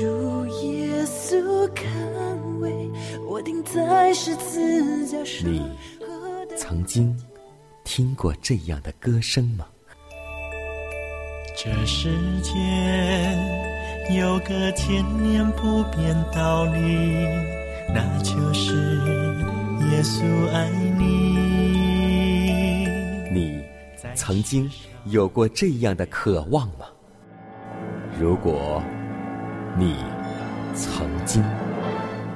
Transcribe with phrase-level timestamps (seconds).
[0.00, 1.86] 主耶稣看
[2.58, 2.90] 为
[3.28, 5.52] 我钉在十字架上。
[5.52, 5.62] 你
[6.56, 7.14] 曾经
[7.84, 9.66] 听过这样的歌声吗？
[11.54, 12.08] 这世
[12.40, 12.56] 间
[14.16, 16.78] 有个千年不变道理，
[17.92, 18.96] 那就是
[19.90, 21.04] 耶稣爱你。
[23.30, 23.62] 你
[24.14, 24.66] 曾经
[25.04, 26.86] 有过这样的渴望吗？
[28.18, 28.82] 如果
[29.80, 29.96] 你
[30.74, 31.42] 曾经，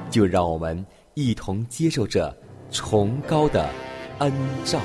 [0.09, 2.35] 就让我们一同接受这
[2.71, 3.69] 崇高的
[4.17, 4.79] 恩照。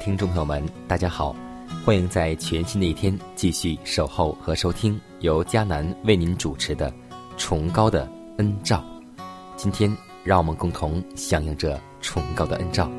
[0.00, 1.36] 听众朋友们，大家好，
[1.84, 6.90] 欢迎在全新的一天继续守候和收听由迦南为您主持的
[7.36, 8.82] 《崇高的恩照》。
[9.56, 12.90] 今天，让我们共同响应这崇高的恩照。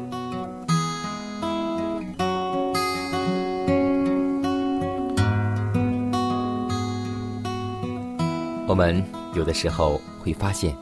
[8.67, 10.77] 我们有的时候会发现，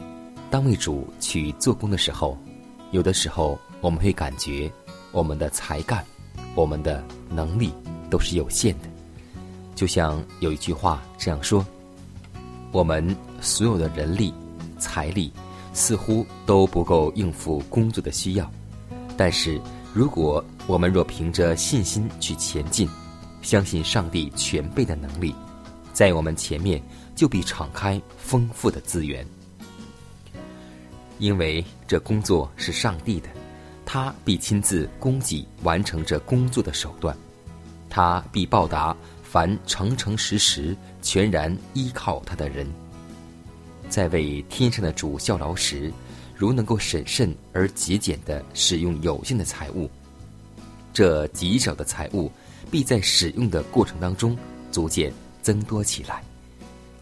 [0.51, 2.37] 当为主去做工的时候，
[2.91, 4.69] 有的时候我们会感觉。
[5.11, 6.05] 我们的才干，
[6.59, 7.71] 我们的能力
[8.09, 8.89] 都是有限的。
[9.75, 11.65] 就像有一句话这样说
[12.73, 14.33] ：“我们所有的人力、
[14.77, 15.31] 财力
[15.71, 18.51] 似乎都不够应付工作的需要。
[19.15, 19.57] 但是，
[19.93, 22.89] 如果我们若凭着信心去前进，
[23.41, 25.33] 相信上帝全备的能力，
[25.93, 26.83] 在我们前面
[27.15, 29.25] 就必敞开丰富的资源，
[31.19, 33.29] 因为这工作是上帝的。”
[33.91, 37.17] 他必亲自供给完成这工作的手段，
[37.89, 42.67] 他必报答凡诚诚实实、全然依靠他的人。
[43.89, 45.91] 在为天上的主效劳时，
[46.35, 49.89] 如能够审慎而节俭的使用有限的财物，
[50.93, 52.31] 这极少的财物
[52.69, 54.37] 必在使用的过程当中
[54.71, 55.11] 逐渐
[55.41, 56.23] 增多起来。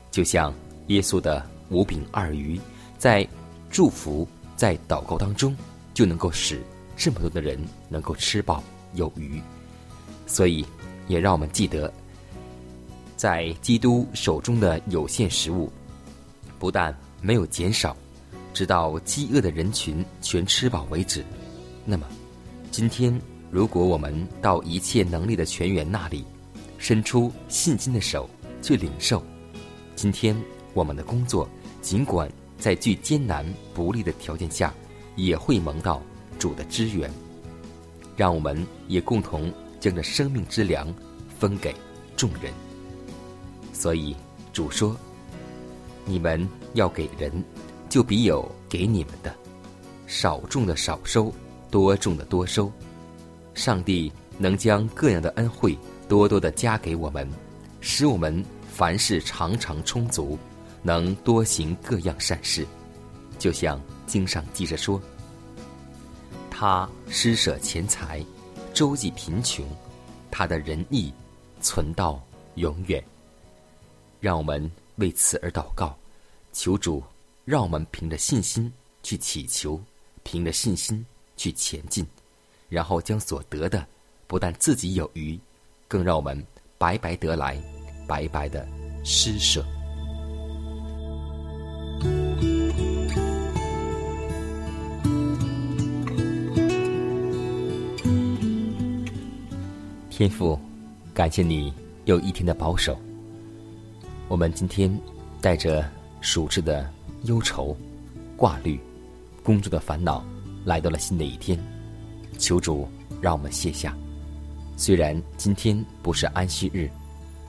[0.09, 0.53] 就像
[0.87, 2.57] 耶稣的五饼二鱼，
[2.97, 3.27] 在
[3.69, 5.53] 祝福、在祷告当中
[5.93, 6.63] 就能够使。
[6.97, 8.61] 这么多的人能够吃饱
[8.95, 9.39] 有余，
[10.25, 10.65] 所以
[11.07, 11.93] 也让我们记得，
[13.15, 15.71] 在基督手中的有限食物，
[16.57, 17.95] 不但没有减少，
[18.51, 21.23] 直到饥饿的人群全吃饱为止。
[21.85, 22.07] 那么，
[22.71, 23.17] 今天
[23.51, 26.25] 如果我们到一切能力的泉源那里，
[26.79, 28.27] 伸出信心的手
[28.61, 29.23] 去领受，
[29.95, 30.35] 今天
[30.73, 31.47] 我们的工作，
[31.79, 32.27] 尽管
[32.57, 34.73] 在最艰难不利的条件下，
[35.15, 36.01] 也会蒙到。
[36.37, 37.11] 主的支援，
[38.15, 40.93] 让我们也共同将这生命之粮
[41.37, 41.75] 分给
[42.15, 42.53] 众人。
[43.73, 44.15] 所以
[44.53, 44.95] 主说
[46.05, 47.43] ：“你们要给人，
[47.89, 49.31] 就必有给你们的；
[50.07, 51.33] 少种的少收，
[51.69, 52.71] 多种的多收。
[53.53, 55.77] 上帝能将各样的恩惠
[56.07, 57.27] 多多的加给我们，
[57.81, 60.37] 使我们凡事常常充足，
[60.81, 62.65] 能多行各样善事。
[63.37, 65.01] 就像经上记着说。”
[66.59, 68.25] 他施舍钱财，
[68.73, 69.63] 周济贫穷，
[70.31, 71.13] 他的仁义
[71.61, 72.19] 存到
[72.55, 73.03] 永远。
[74.19, 75.95] 让我们为此而祷告，
[76.51, 77.03] 求主
[77.45, 78.73] 让我们凭着信心
[79.03, 79.79] 去祈求，
[80.23, 81.05] 凭着信心
[81.35, 82.03] 去前进，
[82.69, 83.85] 然后将所得的
[84.25, 85.39] 不但自己有余，
[85.87, 86.43] 更让我们
[86.79, 87.61] 白白得来，
[88.07, 88.67] 白白的
[89.05, 89.63] 施舍。
[100.17, 100.59] 天父，
[101.13, 101.71] 感谢你
[102.05, 102.97] 又一天的保守。
[104.27, 104.91] 我们今天
[105.39, 105.87] 带着
[106.21, 106.91] 暑至的
[107.25, 107.77] 忧愁、
[108.35, 108.79] 挂虑、
[109.43, 110.25] 工作的烦恼，
[110.65, 111.55] 来到了新的一天。
[112.39, 112.87] 求主
[113.21, 113.95] 让我们卸下，
[114.75, 116.89] 虽然今天不是安息日，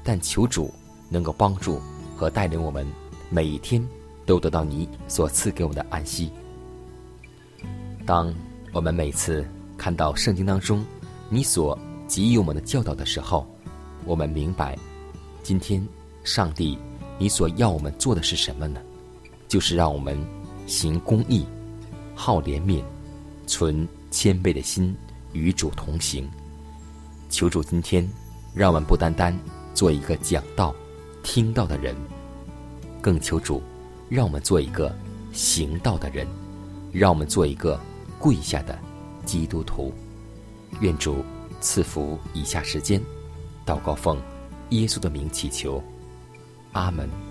[0.05, 0.71] 但求主
[1.09, 1.81] 能够帮助
[2.15, 2.87] 和带领我们，
[3.31, 3.83] 每一天
[4.27, 6.31] 都得到你所赐给我们的安息。
[8.05, 8.31] 当
[8.75, 9.43] 我们每次
[9.79, 10.85] 看到圣经当中
[11.31, 11.79] 你所
[12.09, 13.47] 给予我们的教导的时候，
[14.05, 14.77] 我们明白，
[15.43, 15.87] 今天
[16.25, 16.79] 上帝
[17.19, 18.81] 你所要我们做的是什么呢？
[19.47, 20.19] 就是让我们
[20.67, 21.47] 行公义、
[22.15, 22.83] 好怜悯、
[23.47, 24.95] 存谦卑的心，
[25.33, 26.29] 与主同行。
[27.29, 28.09] 求主今天，
[28.55, 29.39] 让我们不单单
[29.75, 30.75] 做一个讲道、
[31.23, 31.95] 听到的人，
[33.03, 33.63] 更求主，
[34.09, 34.95] 让我们做一个
[35.33, 36.27] 行道的人，
[36.91, 37.79] 让我们做一个
[38.19, 38.79] 跪下的
[39.27, 39.93] 基督徒。
[40.81, 41.25] 愿主
[41.61, 43.03] 赐福以下时间，
[43.67, 44.21] 祷告奉
[44.71, 45.83] 耶稣的名祈求，
[46.73, 47.28] 阿门。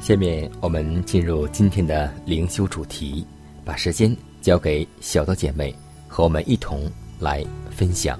[0.00, 3.26] 下面我们进入今天的灵修主题，
[3.64, 5.74] 把时间交给小的姐妹，
[6.06, 6.88] 和我们一同
[7.18, 8.16] 来分享。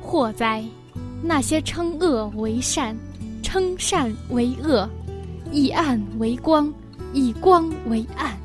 [0.00, 0.64] 祸哉！
[1.20, 2.96] 那些称恶为善，
[3.42, 4.88] 称善为恶，
[5.50, 6.72] 以暗为光，
[7.12, 8.38] 以光为暗，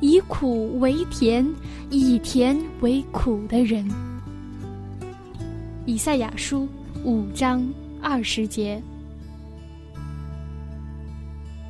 [0.00, 1.46] 以苦为甜，
[1.90, 3.86] 以甜为苦的人。
[5.84, 6.66] 以赛亚书
[7.04, 7.62] 五章。
[8.10, 8.82] 二十节，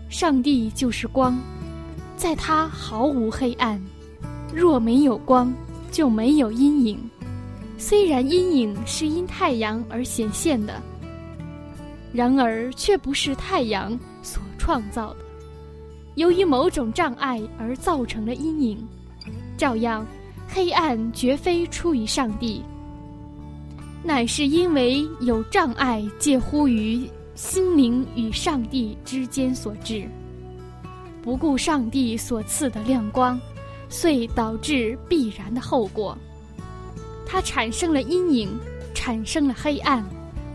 [0.09, 1.37] 上帝就是光，
[2.17, 3.83] 在他毫无黑暗。
[4.55, 5.53] 若没有光，
[5.91, 7.11] 就没有阴影。
[7.77, 10.81] 虽然阴影是因太阳而显现的，
[12.13, 15.17] 然而却不是太阳所创造的。
[16.15, 18.89] 由于某种障碍而造成的阴影，
[19.57, 20.07] 照样，
[20.47, 22.63] 黑暗绝非出于上帝。
[24.03, 30.09] 乃是因为有障碍介乎于心灵与上帝之间所致，
[31.23, 33.39] 不顾上帝所赐的亮光，
[33.89, 36.17] 遂导致必然的后果。
[37.27, 38.49] 它产生了阴影，
[38.95, 40.03] 产生了黑暗，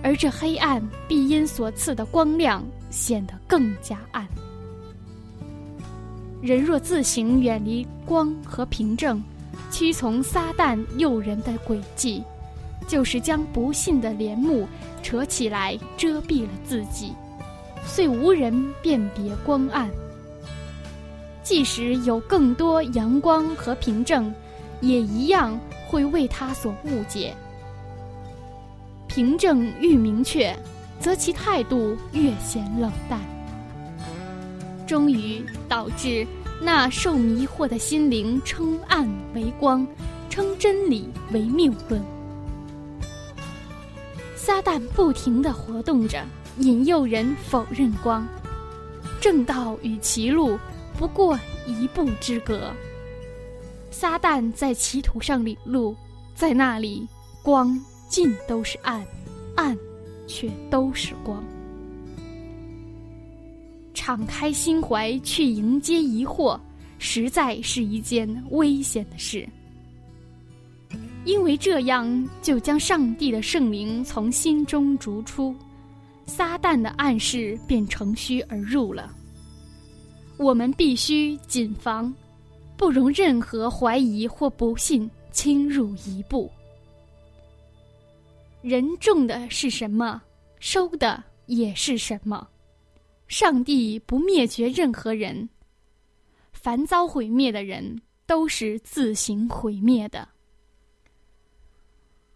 [0.01, 4.27] 而这黑暗必因所赐的光亮显得更加暗。
[6.41, 9.23] 人若自行远离光和凭证，
[9.71, 12.23] 屈从撒旦诱人的诡计。
[12.83, 14.67] 就是将不幸的帘幕
[15.01, 17.13] 扯起来遮蔽了自己，
[17.85, 19.89] 遂无人辨别光暗。
[21.43, 24.33] 即使有更多阳光和凭证，
[24.79, 27.33] 也一样会为他所误解。
[29.07, 30.57] 凭证愈明确，
[30.99, 33.19] 则其态度越显冷淡，
[34.87, 36.25] 终于导致
[36.61, 39.85] 那受迷惑的心灵称暗为光，
[40.29, 42.01] 称真理为谬论。
[44.45, 46.21] 撒旦不停地活动着，
[46.57, 48.27] 引诱人否认光。
[49.21, 50.59] 正道与歧路
[50.97, 52.69] 不过一步之隔。
[53.89, 55.95] 撒旦在歧途上领路，
[56.35, 57.07] 在那里
[57.41, 57.79] 光
[58.09, 59.01] 尽都是暗，
[59.55, 59.77] 暗
[60.27, 61.41] 却都是光。
[63.93, 66.59] 敞开心怀去迎接疑惑，
[66.99, 69.47] 实在是一件危险的事。
[71.25, 75.55] 因为这样，就将上帝的圣灵从心中逐出，
[76.25, 79.15] 撒旦的暗示便乘虚而入了。
[80.37, 82.13] 我们必须谨防，
[82.75, 86.51] 不容任何怀疑或不信侵入一步。
[88.61, 90.21] 人种的是什么，
[90.59, 92.45] 收的也是什么。
[93.29, 95.47] 上帝不灭绝任何人，
[96.51, 100.27] 凡遭毁灭的人都是自行毁灭的。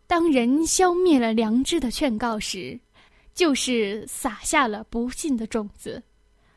[0.08, 2.80] 当人消灭了良知的劝告时，
[3.34, 6.02] 就是撒下了不幸的种子，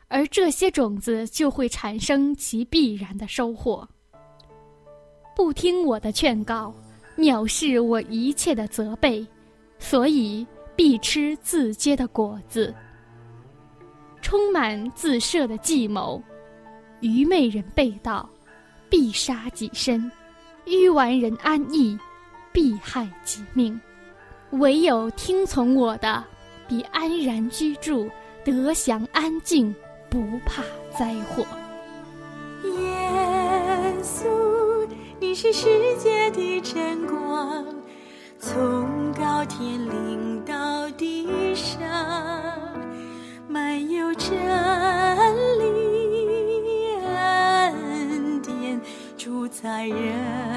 [0.07, 3.87] 而这些种子就会产生其必然的收获。
[5.35, 6.73] 不听我的劝告，
[7.17, 9.25] 藐视我一切的责备，
[9.79, 12.73] 所以必吃自结的果子。
[14.21, 16.23] 充满自设的计谋，
[17.01, 18.29] 愚昧人被盗，
[18.89, 20.09] 必杀己身；
[20.65, 21.97] 愚顽人安逸。
[22.51, 23.79] 必害己命；
[24.51, 26.23] 唯有听从我的，
[26.67, 28.09] 必安然居住，
[28.43, 29.73] 得享安静，
[30.09, 30.61] 不怕
[30.97, 31.45] 灾祸。
[32.63, 34.87] 耶稣，
[35.19, 35.67] 你是世
[35.97, 37.65] 界的真光，
[38.37, 41.79] 从高天领到地上，
[43.47, 44.29] 满有真
[45.59, 45.65] 理
[47.05, 48.81] 恩典，
[49.17, 50.50] 住在人。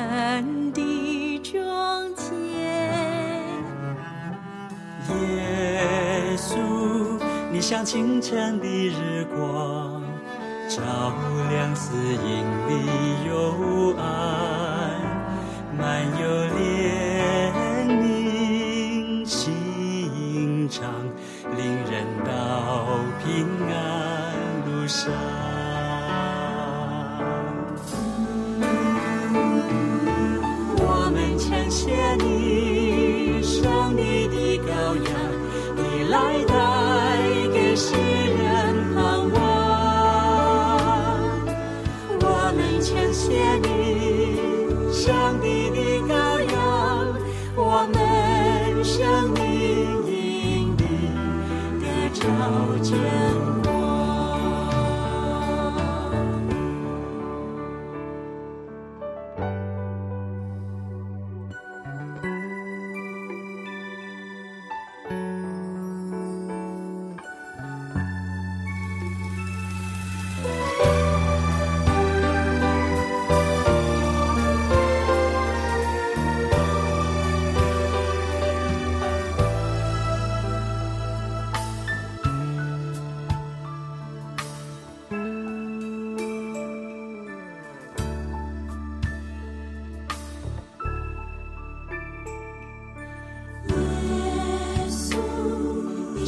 [7.66, 10.02] 像清晨的日光，
[10.68, 10.82] 照
[11.48, 12.70] 亮四野里
[13.26, 14.04] 幽暗，
[15.74, 16.28] 满有
[16.58, 16.60] 怜
[17.88, 20.84] 悯心肠，
[21.56, 23.74] 令人到平安
[24.66, 25.53] 路上。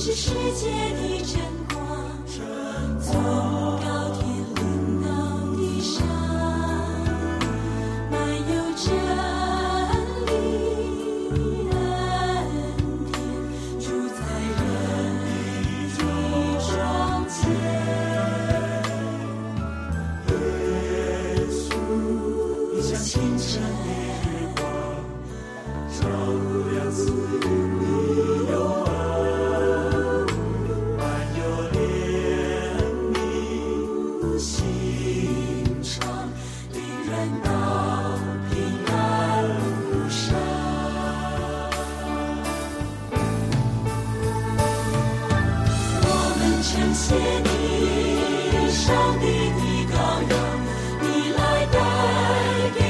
[0.06, 1.55] 是世界的真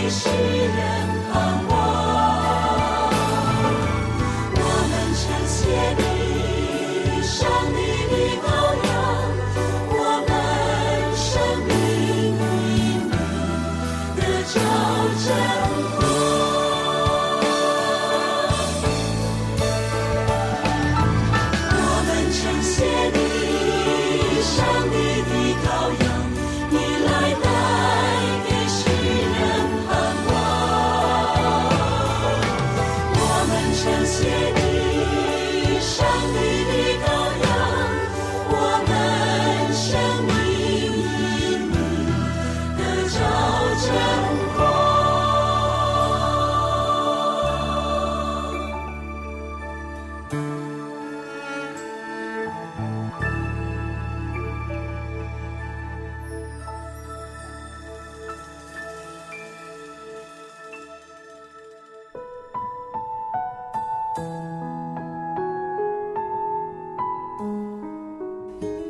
[0.08, 1.15] 是人。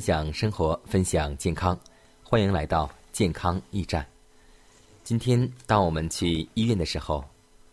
[0.00, 1.78] 分享生活，分享健康，
[2.22, 4.04] 欢迎来到健康驿站。
[5.04, 7.22] 今天，当我们去医院的时候，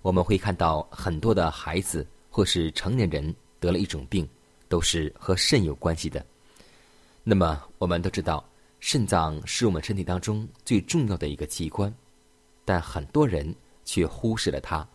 [0.02, 4.28] 我们会看到很多的孩子或是成年人得了一种病，
[4.68, 6.26] 都是和肾有关系的。
[7.24, 8.44] 那么，我们都知道，
[8.82, 11.92] 肾脏是我们身体当中最重要的一个器官，
[12.66, 13.56] 但很多人
[13.86, 14.86] 却忽视了它。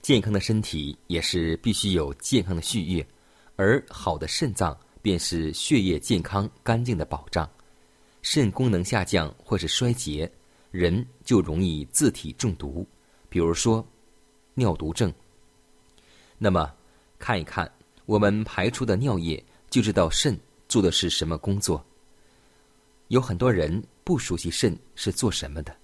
[0.00, 3.04] 健康的身体也是必须有健康的血液，
[3.56, 7.48] 而好的肾脏便是血液健康干净的保障。
[8.22, 10.30] 肾功能下降或是衰竭，
[10.70, 12.86] 人就容易自体中毒，
[13.28, 13.86] 比如说
[14.54, 15.12] 尿毒症。
[16.36, 16.72] 那么，
[17.18, 17.70] 看一看
[18.06, 21.84] 我们排出的尿液，就知道肾做的是什么工作。
[23.06, 25.74] 有很多人不熟悉肾是做什么的，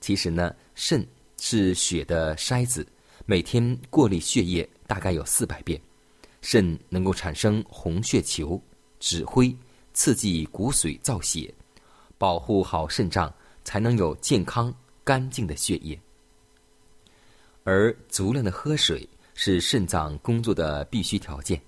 [0.00, 1.06] 其实呢，肾
[1.38, 2.84] 是血的筛子，
[3.26, 5.80] 每天过滤血液大概有四百遍。
[6.46, 8.62] 肾能够产生红血球，
[9.00, 9.56] 指挥、
[9.94, 11.52] 刺激骨髓造血，
[12.18, 13.32] 保护好肾脏，
[13.64, 15.98] 才能有健康干净的血液。
[17.62, 21.58] 而足量的喝水是肾脏工作的必须条件。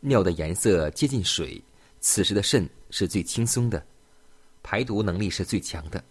[0.00, 1.62] 尿的颜色接近水，
[2.00, 3.86] 此时的肾是最轻松的，
[4.64, 6.02] 排毒能力是最强的。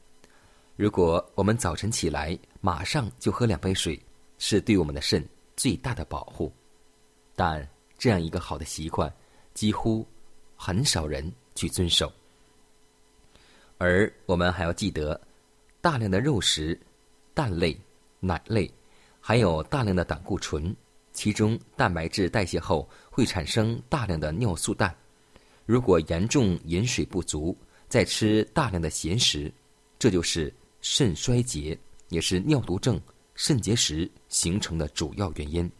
[0.77, 4.01] 如果我们早晨起来马上就喝两杯水，
[4.37, 5.27] 是对我们的肾
[5.57, 6.49] 最大的保护。
[7.35, 7.67] 但
[8.01, 9.13] 这样一个好的习惯，
[9.53, 10.03] 几乎
[10.55, 12.11] 很少人去遵守。
[13.77, 15.21] 而我们还要记得，
[15.81, 16.75] 大量的肉食、
[17.35, 17.79] 蛋类、
[18.19, 18.67] 奶类，
[19.19, 20.75] 还有大量的胆固醇，
[21.13, 24.91] 其中蛋白质代谢后会产生大量的尿素氮。
[25.67, 27.55] 如果严重饮水不足，
[27.87, 29.53] 再吃大量的咸食，
[29.99, 31.77] 这就是肾衰竭，
[32.09, 32.99] 也是尿毒症、
[33.35, 35.71] 肾结石形成的主要原因。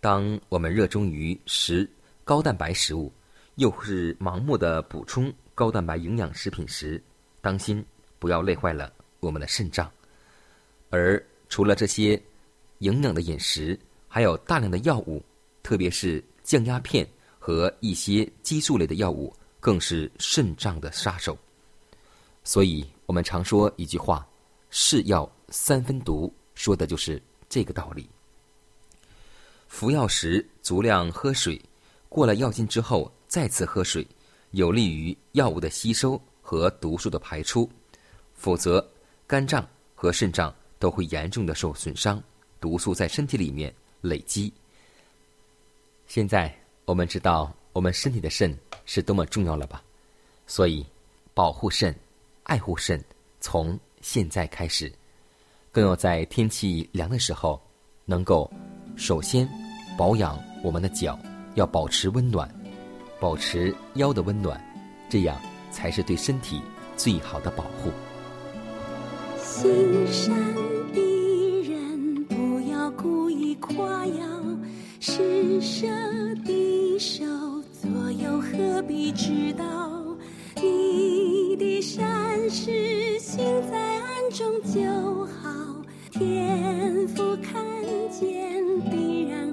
[0.00, 1.88] 当我们热衷于食
[2.24, 3.12] 高蛋白食物，
[3.56, 7.02] 又是盲目的补充高蛋白营养食品时，
[7.40, 7.84] 当心
[8.18, 9.90] 不要累坏了我们的肾脏。
[10.90, 12.20] 而除了这些
[12.78, 15.20] 营养的饮食，还有大量的药物，
[15.62, 17.06] 特别是降压片
[17.38, 21.36] 和一些激素类的药物，更是肾脏的杀手。
[22.44, 24.26] 所以我们常说一句话
[24.70, 28.08] ：“是药三分毒”，说的就是这个道理。
[29.68, 31.60] 服药时足量喝水，
[32.08, 34.04] 过了药劲之后再次喝水，
[34.50, 37.68] 有利于药物的吸收和毒素的排出。
[38.34, 38.84] 否则，
[39.26, 42.20] 肝脏和肾脏都会严重的受损伤，
[42.60, 44.52] 毒素在身体里面累积。
[46.06, 46.52] 现在
[46.84, 49.82] 我们知道我们身体的肾是多么重要了吧？
[50.46, 50.84] 所以，
[51.34, 51.94] 保护肾、
[52.44, 53.02] 爱护肾，
[53.40, 54.90] 从现在开始，
[55.70, 57.60] 更要在天气凉的时候，
[58.06, 58.50] 能够
[58.98, 59.48] 首先
[59.96, 61.16] 保养我们的脚，
[61.54, 62.46] 要保持温暖，
[63.20, 64.60] 保持腰的温暖，
[65.08, 66.60] 这样才是对身体
[66.96, 67.90] 最好的保护。
[69.40, 69.72] 心
[70.08, 70.34] 善
[70.92, 74.26] 的人不要故意夸耀，
[74.98, 75.86] 施舍
[76.44, 77.24] 的手
[77.80, 79.64] 左右何必知道？
[80.56, 83.38] 你的善事行
[83.70, 85.48] 在暗中就好，
[86.18, 87.62] 天父看
[88.10, 89.52] 见必然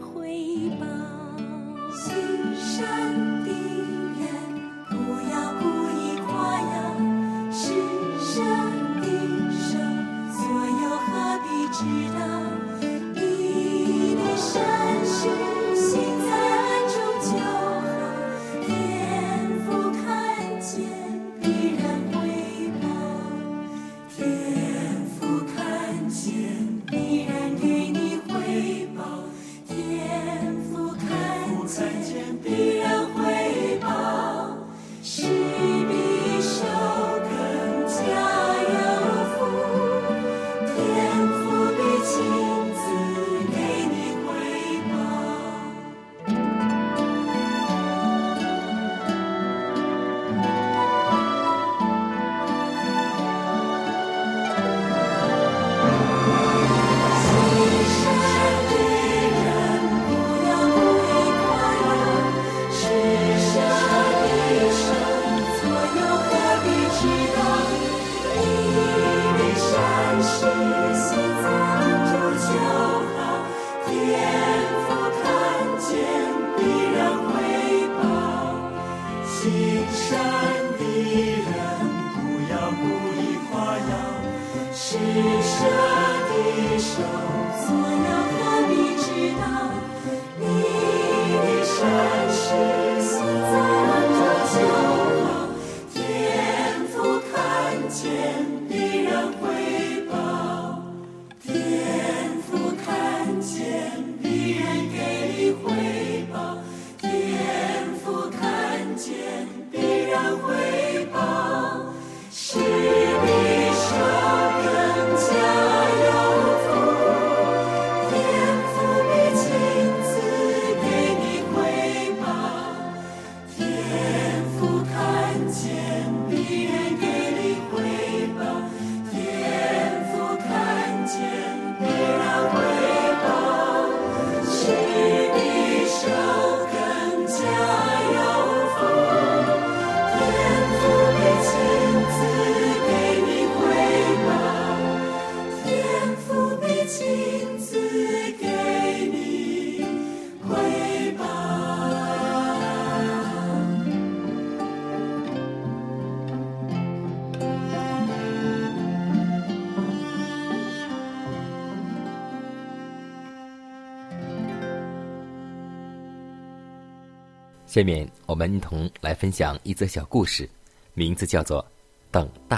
[167.68, 170.48] 下面我们一同来分享一则小故事，
[170.94, 171.62] 名字叫做
[172.12, 172.58] 《等待》。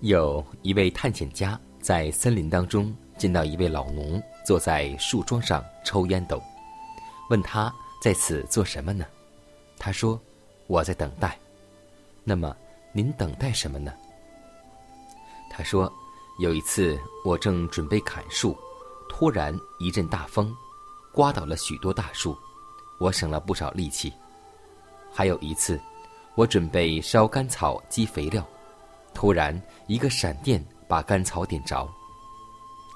[0.00, 6.40] 有一位探险家在森林当中见到一位老农坐在树桩上抽烟斗，
[7.30, 9.06] 问他在此做什么呢？
[9.78, 10.20] 他说
[10.68, 11.36] ：“我在等待。”
[12.22, 12.54] 那么
[12.92, 13.92] 您等待什么呢？
[15.50, 15.90] 他说
[16.38, 18.56] ：“有一次我正准备砍树，
[19.08, 20.54] 突然一阵大风，
[21.12, 22.36] 刮倒了许多大树。”
[23.04, 24.10] 我省了不少力气。
[25.12, 25.78] 还有一次，
[26.36, 28.42] 我准备烧干草积肥料，
[29.12, 31.86] 突然一个闪电把干草点着。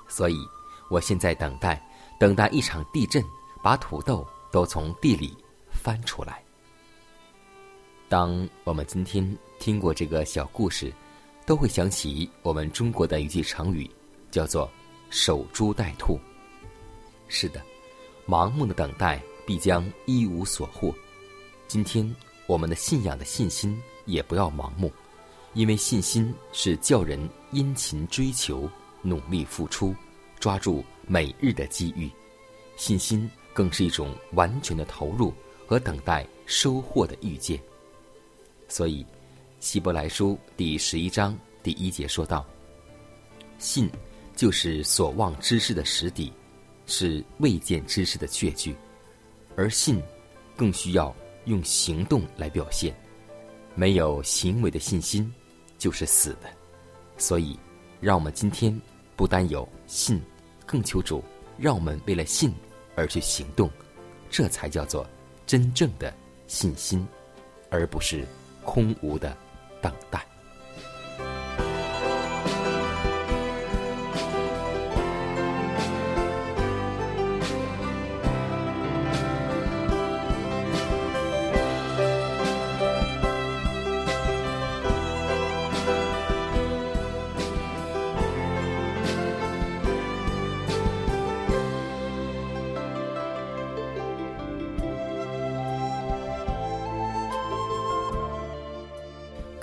[0.08, 0.38] 所以，
[0.88, 1.78] 我现在等待，
[2.18, 3.22] 等待一场地震
[3.62, 5.36] 把土豆都从地里
[5.70, 6.42] 翻出来。
[8.08, 10.90] 当我们今天听过这个小故事，
[11.44, 13.88] 都会想起我们中国的一句成语，
[14.30, 14.70] 叫做
[15.10, 16.18] “守株待兔”。
[17.28, 17.60] 是的，
[18.26, 19.20] 盲目的等待。
[19.48, 20.94] 必将一无所获。
[21.68, 22.14] 今天
[22.46, 24.92] 我们的信仰的信心也不要盲目，
[25.54, 27.18] 因为信心是叫人
[27.50, 28.68] 殷勤追求、
[29.00, 29.94] 努力付出、
[30.38, 32.10] 抓住每日的机遇。
[32.76, 35.32] 信心更是一种完全的投入
[35.66, 37.58] 和等待收获的预见。
[38.68, 39.02] 所以，
[39.60, 42.44] 《希伯来书》第十一章第一节说道
[43.56, 43.90] ：“信
[44.36, 46.30] 就是所望之事的实底，
[46.84, 48.76] 是未见之事的确据。”
[49.58, 50.00] 而信，
[50.56, 51.12] 更需要
[51.46, 52.94] 用行动来表现。
[53.74, 55.34] 没有行为的信心，
[55.76, 56.48] 就是死的。
[57.16, 57.58] 所以，
[58.00, 58.80] 让我们今天
[59.16, 60.22] 不单有信，
[60.64, 61.24] 更求主
[61.58, 62.54] 让我们为了信
[62.94, 63.68] 而去行动，
[64.30, 65.04] 这才叫做
[65.44, 66.14] 真正的
[66.46, 67.04] 信心，
[67.68, 68.24] 而不是
[68.64, 69.36] 空无的
[69.82, 70.24] 等待。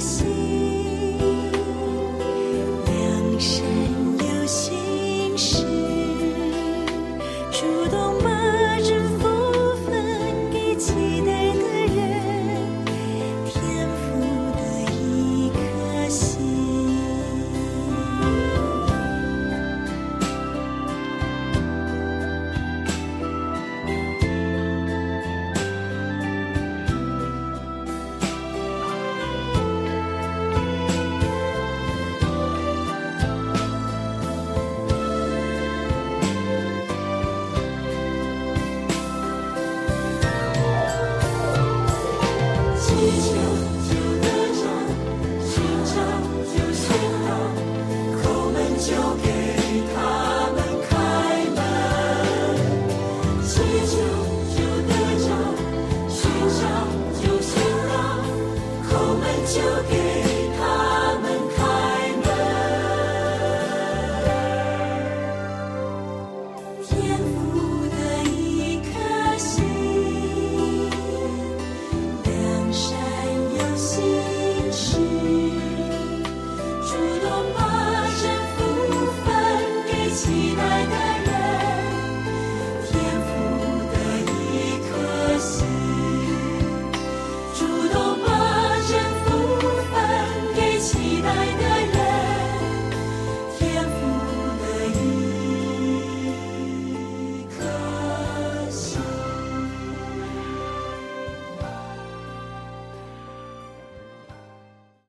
[0.00, 0.33] 心。